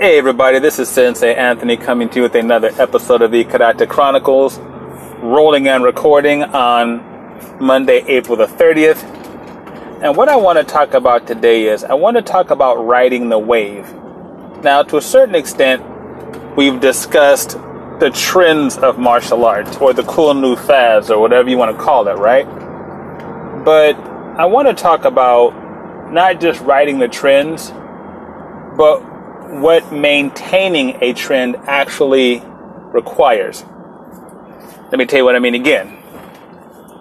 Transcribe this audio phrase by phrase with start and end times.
[0.00, 3.86] Hey everybody, this is Sensei Anthony coming to you with another episode of the Karate
[3.86, 4.58] Chronicles,
[5.18, 7.04] rolling and recording on
[7.60, 9.02] Monday, April the 30th.
[10.02, 13.28] And what I want to talk about today is I want to talk about riding
[13.28, 13.92] the wave.
[14.62, 15.84] Now, to a certain extent,
[16.56, 17.58] we've discussed
[18.00, 21.84] the trends of martial arts or the cool new fads or whatever you want to
[21.84, 22.46] call it, right?
[23.66, 23.96] But
[24.38, 27.70] I want to talk about not just riding the trends,
[28.78, 29.09] but
[29.50, 32.40] what maintaining a trend actually
[32.92, 33.64] requires.
[34.90, 35.98] Let me tell you what I mean again.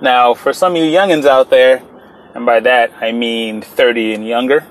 [0.00, 1.82] Now, for some of you youngins out there,
[2.34, 4.66] and by that I mean 30 and younger,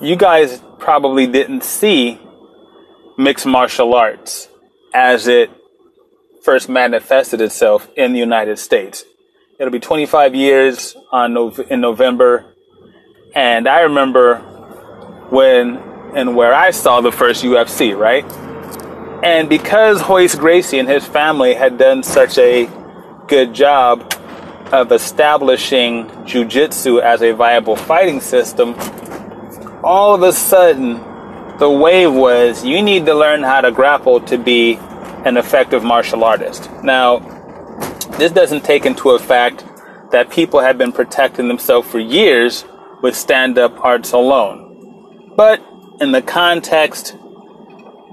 [0.00, 2.20] you guys probably didn't see
[3.16, 4.48] mixed martial arts
[4.94, 5.50] as it
[6.42, 9.04] first manifested itself in the United States.
[9.58, 11.36] It'll be 25 years on
[11.68, 12.54] in November,
[13.34, 14.36] and I remember
[15.30, 18.24] when and where I saw the first UFC, right?
[19.24, 22.68] And because Royce Gracie and his family had done such a
[23.26, 24.14] good job
[24.72, 28.74] of establishing jiu-jitsu as a viable fighting system,
[29.82, 31.00] all of a sudden
[31.58, 34.76] the wave was you need to learn how to grapple to be
[35.24, 36.70] an effective martial artist.
[36.82, 37.18] Now,
[38.18, 39.64] this doesn't take into effect
[40.12, 42.64] that people have been protecting themselves for years
[43.02, 45.34] with stand-up arts alone.
[45.36, 45.60] But
[46.00, 47.16] in the context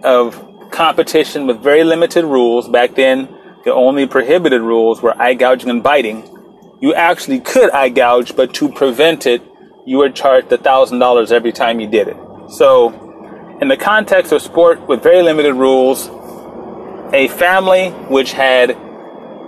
[0.03, 0.41] of
[0.71, 3.29] competition with very limited rules, back then
[3.63, 6.31] the only prohibited rules were eye gouging and biting.
[6.81, 9.41] You actually could eye gouge, but to prevent it,
[9.85, 12.17] you were charged $1,000 every time you did it.
[12.49, 16.09] So, in the context of sport with very limited rules,
[17.13, 18.77] a family which had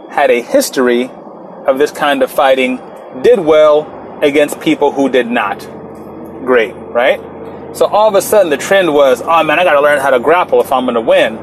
[0.09, 1.09] had a history
[1.67, 2.79] of this kind of fighting
[3.21, 5.59] did well against people who did not.
[6.45, 7.19] Great, right?
[7.73, 10.19] So all of a sudden the trend was, oh man, I gotta learn how to
[10.19, 11.37] grapple if I'm gonna win.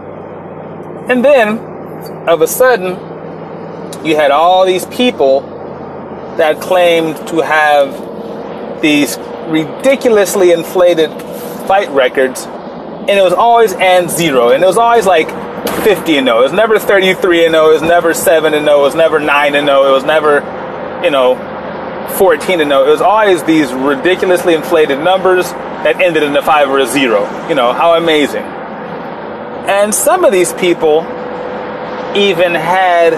[1.09, 1.59] And then,
[2.29, 2.93] of a sudden,
[4.07, 5.41] you had all these people
[6.39, 9.19] that claimed to have these
[9.49, 11.11] ridiculously inflated
[11.69, 15.29] fight records, and it was always and zero, and it was always like
[15.85, 16.41] 50 and 0.
[16.41, 17.69] It was never 33 and 0.
[17.69, 18.81] It was never 7 and 0.
[18.81, 19.89] It was never 9 and 0.
[19.89, 20.41] It was never,
[21.05, 21.37] you know,
[22.17, 22.87] 14 and 0.
[22.87, 25.53] It was always these ridiculously inflated numbers
[25.85, 27.23] that ended in a five or a zero.
[27.49, 28.43] You know, how amazing.
[28.43, 31.03] And some of these people
[32.17, 33.15] even had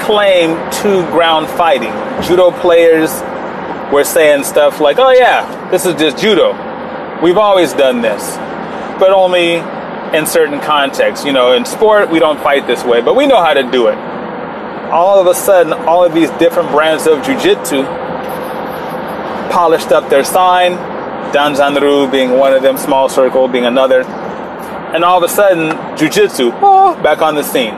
[0.00, 1.92] claim to ground fighting.
[2.22, 3.10] Judo players
[3.92, 6.52] were saying stuff like, oh, yeah, this is just judo.
[7.22, 8.36] We've always done this,
[8.98, 9.54] but only
[10.16, 11.24] in certain contexts.
[11.24, 13.88] You know, in sport, we don't fight this way, but we know how to do
[13.88, 13.98] it.
[14.90, 17.84] All of a sudden, all of these different brands of jujitsu
[19.50, 20.72] polished up their sign,
[21.32, 24.02] Danzan Ryu being one of them, Small Circle being another.
[24.02, 27.74] And all of a sudden, Jiu-Jitsu, oh, back on the scene.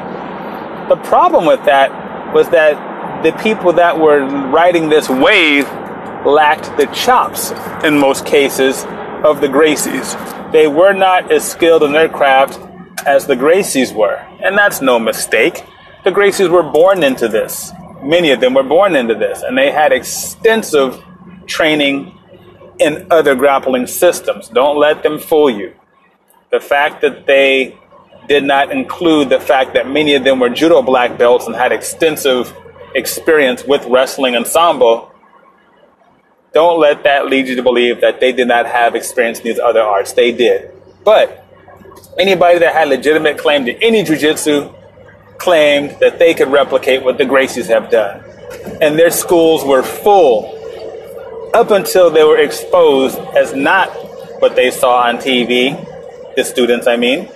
[0.89, 5.65] The problem with that was that the people that were riding this wave
[6.25, 7.53] lacked the chops,
[7.85, 8.85] in most cases,
[9.25, 10.53] of the Gracies.
[10.53, 12.59] They were not as skilled in their craft
[13.07, 14.17] as the Gracies were.
[14.43, 15.65] And that's no mistake.
[16.05, 17.73] The Gracies were born into this.
[18.03, 19.43] Many of them were born into this.
[19.43, 21.03] And they had extensive
[21.47, 22.18] training
[22.79, 24.49] in other grappling systems.
[24.49, 25.75] Don't let them fool you.
[26.51, 27.77] The fact that they
[28.29, 31.73] did not include the fact that many of them were judo black belts and had
[31.73, 32.55] extensive
[32.95, 35.11] experience with wrestling and sambo,
[36.53, 39.59] don't let that lead you to believe that they did not have experience in these
[39.59, 40.13] other arts.
[40.13, 40.71] They did.
[41.05, 41.45] But
[42.19, 44.75] anybody that had legitimate claim to any jujitsu
[45.39, 48.25] claimed that they could replicate what the Gracies have done.
[48.81, 50.58] And their schools were full
[51.55, 53.89] up until they were exposed as not
[54.41, 55.75] what they saw on TV,
[56.37, 57.29] the students, I mean,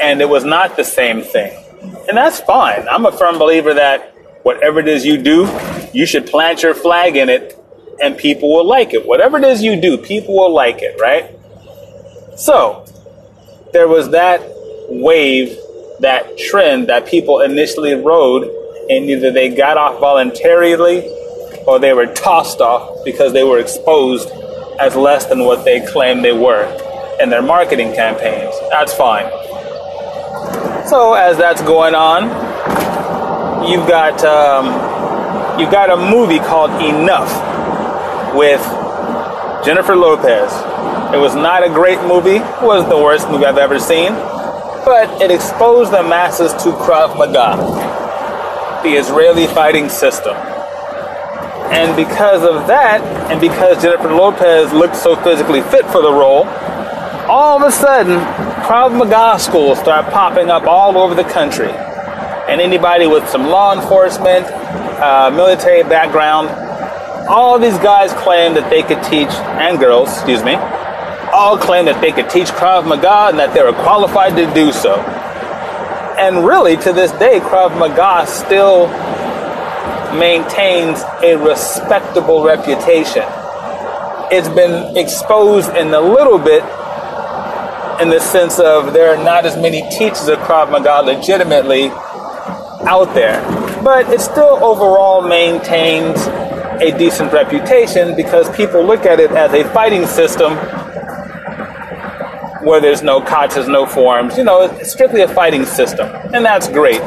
[0.00, 1.62] and it was not the same thing.
[2.08, 2.86] And that's fine.
[2.88, 5.48] I'm a firm believer that whatever it is you do,
[5.92, 7.58] you should plant your flag in it
[8.02, 9.06] and people will like it.
[9.06, 11.30] Whatever it is you do, people will like it, right?
[12.38, 12.84] So,
[13.72, 14.42] there was that
[14.88, 15.56] wave,
[16.00, 18.44] that trend that people initially rode,
[18.90, 21.00] and either they got off voluntarily
[21.66, 24.30] or they were tossed off because they were exposed
[24.78, 26.64] as less than what they claimed they were
[27.20, 28.54] in their marketing campaigns.
[28.70, 29.28] That's fine.
[30.86, 32.24] So as that's going on,
[33.68, 38.62] you've got um, you've got a movie called Enough with
[39.64, 40.52] Jennifer Lopez.
[41.12, 42.36] It was not a great movie.
[42.36, 44.12] It wasn't the worst movie I've ever seen,
[44.84, 50.36] but it exposed the masses to Krav Maga, the Israeli fighting system.
[51.72, 56.44] And because of that, and because Jennifer Lopez looked so physically fit for the role,
[57.28, 58.18] all of a sudden,
[58.64, 61.70] Krav Maga schools start popping up all over the country.
[61.70, 66.48] And anybody with some law enforcement, uh, military background,
[67.28, 70.54] all these guys claim that they could teach, and girls, excuse me,
[71.32, 74.70] all claim that they could teach Krav Maga and that they were qualified to do
[74.70, 74.94] so.
[76.18, 78.86] And really, to this day, Krav Maga still
[80.18, 83.24] maintains a respectable reputation.
[84.30, 86.62] It's been exposed in a little bit
[88.00, 91.90] in the sense of there are not as many teachers of Krav Maga legitimately
[92.86, 93.40] out there.
[93.82, 96.26] But it still overall maintains
[96.80, 100.56] a decent reputation because people look at it as a fighting system
[102.66, 104.36] where there's no katas, no forms.
[104.36, 107.00] You know, it's strictly a fighting system, and that's great.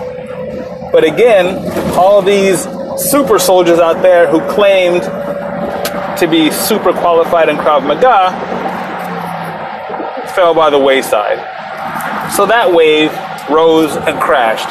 [0.92, 1.58] But again,
[1.98, 2.66] all these
[3.00, 5.04] super soldiers out there who claimed
[6.20, 8.30] to be super qualified in Krav Maga
[10.36, 11.40] fell by the wayside.
[12.34, 13.12] So that wave
[13.50, 14.68] rose and crashed.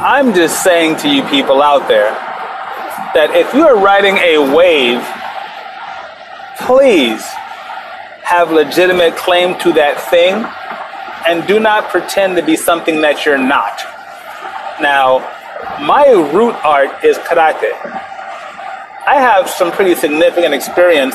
[0.00, 2.12] I'm just saying to you people out there
[3.14, 5.02] that if you are riding a wave,
[6.66, 7.22] please
[8.22, 10.34] have legitimate claim to that thing
[11.26, 13.82] and do not pretend to be something that you're not.
[14.80, 15.33] Now,
[15.80, 17.72] my root art is karate.
[19.06, 21.14] I have some pretty significant experience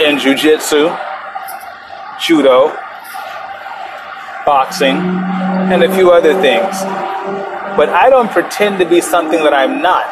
[0.00, 0.90] in jujitsu,
[2.20, 2.76] judo,
[4.44, 6.82] boxing, and a few other things.
[7.76, 10.06] But I don't pretend to be something that I'm not.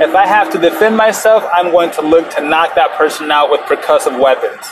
[0.00, 3.50] If I have to defend myself, I'm going to look to knock that person out
[3.50, 4.64] with percussive weapons.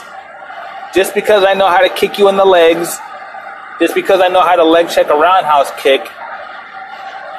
[0.95, 2.97] Just because I know how to kick you in the legs,
[3.79, 6.09] just because I know how to leg check a roundhouse kick,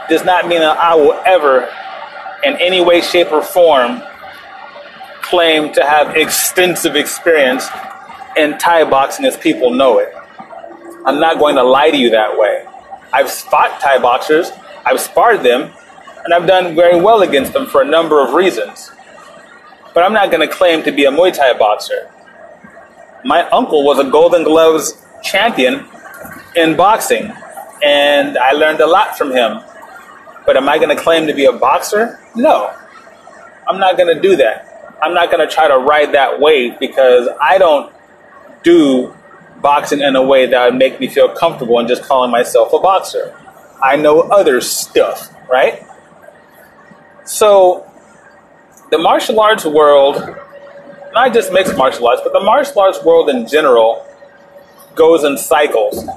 [0.10, 1.70] does not mean that I will ever,
[2.44, 4.02] in any way, shape, or form,
[5.22, 7.68] claim to have extensive experience
[8.36, 10.14] in Thai boxing as people know it.
[11.06, 12.66] I'm not going to lie to you that way.
[13.14, 14.52] I've fought Thai boxers,
[14.86, 15.72] I've sparred them,
[16.24, 18.92] and I've done very well against them for a number of reasons.
[19.94, 22.10] But I'm not going to claim to be a Muay Thai boxer
[23.24, 25.86] my uncle was a Golden Gloves champion
[26.56, 27.32] in boxing,
[27.84, 29.60] and I learned a lot from him.
[30.50, 32.20] But am I going to claim to be a boxer?
[32.36, 32.74] No.
[33.68, 34.98] I'm not going to do that.
[35.00, 37.94] I'm not going to try to ride that wave because I don't
[38.64, 39.14] do
[39.62, 42.80] boxing in a way that would make me feel comfortable in just calling myself a
[42.80, 43.40] boxer.
[43.80, 45.86] I know other stuff, right?
[47.26, 47.88] So,
[48.90, 50.16] the martial arts world
[51.14, 54.04] not just mixed martial arts, but the martial arts world in general
[54.96, 56.10] goes in cycles.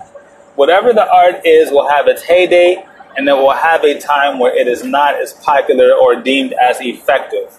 [0.54, 2.86] Whatever the art is will have its heyday,
[3.16, 6.80] and then will have a time where it is not as popular or deemed as
[6.80, 7.58] effective.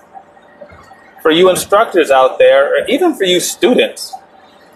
[1.21, 4.13] For you instructors out there, or even for you students,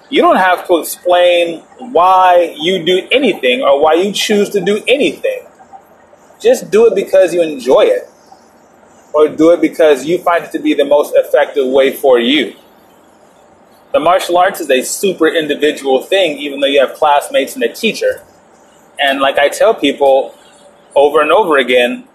[0.09, 4.81] you don't have to explain why you do anything or why you choose to do
[4.88, 5.45] anything.
[6.39, 8.07] Just do it because you enjoy it
[9.13, 12.56] or do it because you find it to be the most effective way for you.
[13.91, 17.73] The martial arts is a super individual thing, even though you have classmates and a
[17.73, 18.21] teacher.
[19.00, 20.37] And like I tell people
[20.97, 22.05] over and over again,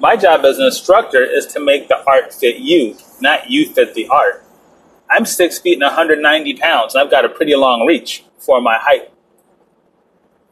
[0.00, 3.94] my job as an instructor is to make the art fit you, not you fit
[3.94, 4.42] the art.
[5.10, 8.78] I'm six feet and 190 pounds, and I've got a pretty long reach for my
[8.78, 9.12] height.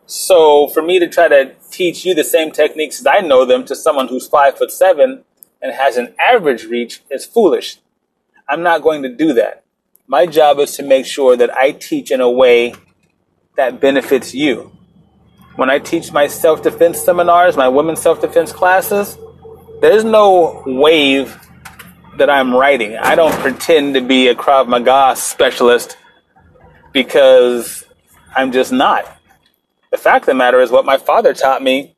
[0.05, 3.65] So for me to try to teach you the same techniques as I know them
[3.65, 5.25] to someone who's five foot seven
[5.63, 7.79] and has an average reach is foolish.
[8.49, 9.65] I'm not going to do that.
[10.07, 12.75] My job is to make sure that I teach in a way
[13.57, 14.78] that benefits you.
[15.59, 19.19] When I teach my self defense seminars, my women's self defense classes,
[19.81, 21.37] there's no wave
[22.17, 22.97] that I'm writing.
[22.97, 25.97] I don't pretend to be a Krav Maga specialist
[26.93, 27.85] because
[28.37, 29.05] I'm just not.
[29.91, 31.97] The fact of the matter is, what my father taught me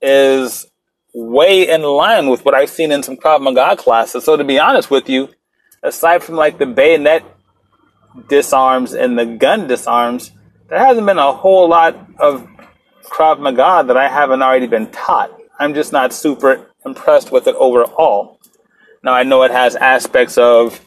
[0.00, 0.66] is
[1.12, 4.24] way in line with what I've seen in some Krav Maga classes.
[4.24, 5.28] So to be honest with you,
[5.82, 7.24] aside from like the bayonet
[8.30, 10.32] disarms and the gun disarms,
[10.68, 12.48] there hasn't been a whole lot of
[13.04, 15.30] Krav Maga that I haven't already been taught.
[15.58, 18.40] I'm just not super impressed with it overall.
[19.02, 20.80] Now I know it has aspects of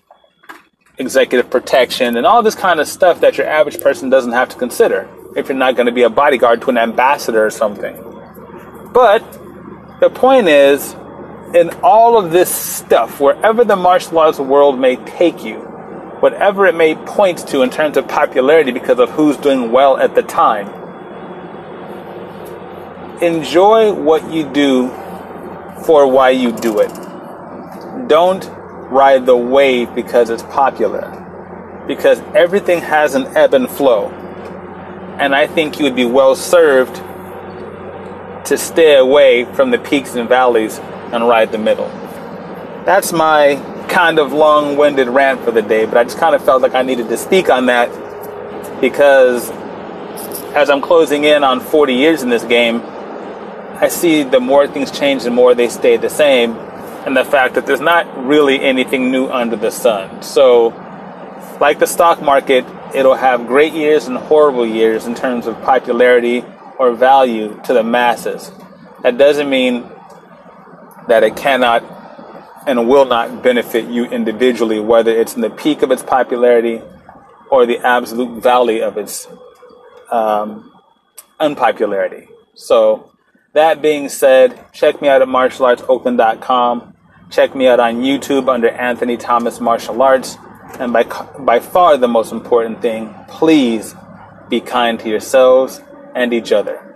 [0.98, 4.58] executive protection and all this kind of stuff that your average person doesn't have to
[4.58, 7.96] consider if you're not going to be a bodyguard to an ambassador or something.
[8.94, 9.22] But
[10.00, 10.94] the point is,
[11.54, 15.60] in all of this stuff, wherever the martial arts world may take you,
[16.20, 20.16] whatever it may point to in terms of popularity because of who's doing well at
[20.16, 20.68] the time,
[23.22, 24.90] enjoy what you do
[25.86, 26.92] for why you do it.
[28.08, 28.48] Don't
[28.90, 31.14] ride the wave because it's popular.
[31.88, 34.10] because everything has an ebb and flow.
[35.20, 36.96] And I think you would be well served
[38.48, 40.80] to stay away from the peaks and valleys
[41.12, 41.88] and ride the middle.
[42.86, 43.56] That's my
[43.90, 46.76] kind of long winded rant for the day, but I just kind of felt like
[46.76, 47.90] I needed to speak on that
[48.82, 49.50] because
[50.54, 52.82] as I'm closing in on 40 years in this game,
[53.80, 56.54] I see the more things change, the more they stay the same,
[57.06, 60.24] and the fact that there's not really anything new under the sun.
[60.24, 60.70] So,
[61.62, 62.66] like the stock market,
[62.96, 66.44] it'll have great years and horrible years in terms of popularity
[66.80, 68.52] or value to the masses.
[69.04, 69.88] That doesn't mean
[71.08, 71.84] that it cannot
[72.66, 76.82] and will not benefit you individually, whether it's in the peak of its popularity
[77.52, 79.28] or the absolute valley of its
[80.10, 80.74] um,
[81.40, 82.28] unpopularity.
[82.56, 83.12] So,
[83.58, 86.94] that being said, check me out at martialartsoakland.com.
[87.32, 90.38] Check me out on YouTube under Anthony Thomas Martial Arts.
[90.80, 91.04] And by,
[91.40, 93.96] by far the most important thing, please
[94.48, 95.82] be kind to yourselves
[96.16, 96.87] and each other.